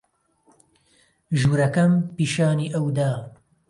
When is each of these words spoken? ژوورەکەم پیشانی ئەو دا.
ژوورەکەم 1.39 1.93
پیشانی 2.15 2.71
ئەو 2.73 2.87
دا. 2.97 3.11